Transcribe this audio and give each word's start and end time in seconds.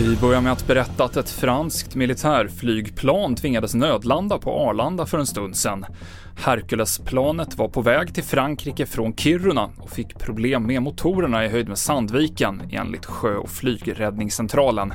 Vi 0.00 0.16
börjar 0.16 0.40
med 0.40 0.52
att 0.52 0.66
berätta 0.66 1.04
att 1.04 1.16
ett 1.16 1.30
franskt 1.30 1.94
militärflygplan 1.94 3.34
tvingades 3.34 3.74
nödlanda 3.74 4.38
på 4.38 4.68
Arlanda 4.68 5.06
för 5.06 5.18
en 5.18 5.26
stund 5.26 5.56
sedan. 5.56 5.86
Herculesplanet 6.36 7.58
var 7.58 7.68
på 7.68 7.82
väg 7.82 8.14
till 8.14 8.24
Frankrike 8.24 8.86
från 8.86 9.16
Kiruna 9.16 9.70
och 9.78 9.90
fick 9.90 10.18
problem 10.18 10.66
med 10.66 10.82
motorerna 10.82 11.44
i 11.44 11.48
höjd 11.48 11.68
med 11.68 11.78
Sandviken 11.78 12.62
enligt 12.70 13.06
sjö 13.06 13.34
och 13.34 13.50
flygräddningscentralen. 13.50 14.92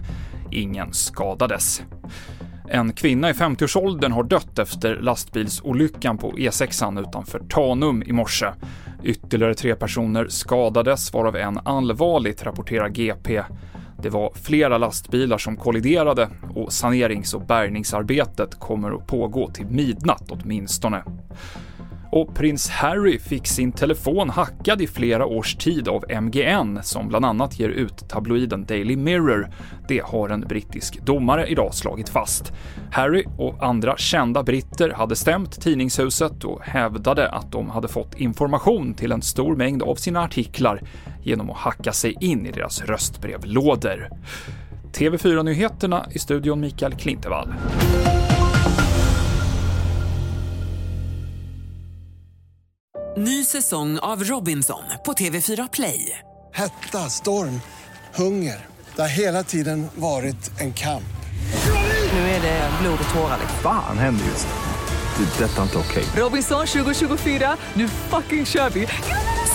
Ingen 0.52 0.94
skadades. 0.94 1.84
En 2.70 2.94
kvinna 2.94 3.30
i 3.30 3.34
50-årsåldern 3.34 4.12
har 4.12 4.24
dött 4.24 4.60
efter 4.60 4.96
lastbilsolyckan 4.96 6.18
på 6.18 6.32
E6 6.32 7.00
utanför 7.02 7.40
Tanum 7.50 8.04
i 8.04 8.12
morse. 8.12 8.48
Ytterligare 9.04 9.54
tre 9.54 9.76
personer 9.76 10.28
skadades, 10.28 11.14
varav 11.14 11.36
en 11.36 11.60
allvarligt, 11.64 12.44
rapporterar 12.44 12.90
GP. 12.90 13.42
Det 14.06 14.10
var 14.10 14.32
flera 14.34 14.78
lastbilar 14.78 15.38
som 15.38 15.58
kolliderade 15.58 16.30
och 16.56 16.74
sanerings 16.74 17.34
och 17.34 17.46
bärgningsarbetet 17.46 18.60
kommer 18.60 18.92
att 18.92 19.08
pågå 19.08 19.50
till 19.50 19.66
midnatt 19.66 20.24
åtminstone. 20.30 21.04
Och 22.12 22.36
prins 22.36 22.70
Harry 22.70 23.20
fick 23.20 23.48
sin 23.48 23.72
telefon 23.72 24.30
hackad 24.30 24.82
i 24.82 24.88
flera 24.88 25.26
års 25.26 25.56
tid 25.56 25.88
av 25.88 26.06
MGN 26.22 26.80
som 26.84 27.08
bland 27.08 27.26
annat 27.26 27.60
ger 27.60 27.70
ut 27.70 28.10
tabloiden 28.10 28.66
Daily 28.66 28.96
Mirror. 28.96 29.50
Det 29.88 30.02
har 30.04 30.30
en 30.30 30.42
brittisk 30.42 31.06
domare 31.06 31.48
idag 31.48 31.74
slagit 31.74 32.10
fast. 32.10 32.54
Harry 32.92 33.24
och 33.38 33.64
andra 33.64 33.98
kända 33.98 34.44
britter 34.44 34.90
hade 34.90 35.16
stämt 35.16 35.62
tidningshuset 35.62 36.44
och 36.44 36.62
hävdade 36.62 37.30
att 37.30 37.52
de 37.52 37.70
hade 37.70 37.88
fått 37.88 38.16
information 38.16 38.94
till 38.94 39.12
en 39.12 39.22
stor 39.22 39.56
mängd 39.56 39.84
av 39.84 39.96
sina 39.96 40.24
artiklar 40.24 40.82
genom 41.26 41.50
att 41.50 41.58
hacka 41.58 41.94
sig 41.94 42.16
in 42.22 42.46
i 42.46 42.52
deras 42.52 42.82
röstbrevlådor. 42.82 44.10
TV4-nyheterna 44.94 46.06
i 46.12 46.20
studion 46.20 46.60
Mikael 46.60 46.94
Klintevall. 46.94 47.54
Ny 53.18 53.44
säsong 53.44 54.00
av 54.00 54.24
Robinson 54.24 54.84
på 55.06 55.14
TV4 55.14 55.70
Play. 55.74 56.20
Hetta, 56.54 57.10
storm, 57.10 57.62
hunger. 58.16 58.66
Det 58.96 59.02
har 59.02 59.18
hela 59.18 59.44
tiden 59.44 59.88
varit 59.96 60.52
en 60.60 60.74
kamp. 60.74 61.04
Nu 62.14 62.20
är 62.20 62.42
det 62.42 62.70
blod 62.82 63.00
och 63.08 63.14
tårar. 63.14 63.40
Fan 63.64 63.98
händer 63.98 64.26
just 64.26 64.48
nu. 64.48 65.26
Det. 65.26 65.44
är 65.44 65.48
Detta 65.48 65.58
är 65.58 65.64
inte 65.64 65.78
okej. 65.78 66.04
Robinson 66.16 66.68
2024, 66.68 67.58
nu 67.74 67.88
fucking 67.88 68.46
kör 68.46 68.70
vi! 68.70 68.88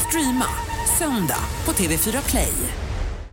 Streama 0.08 0.69
söndag 1.00 1.44
på 1.64 1.72
TV4 1.72 2.30
Play. 2.30 2.89